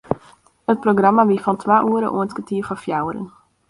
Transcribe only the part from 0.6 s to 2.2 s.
It programma wie fan twa oere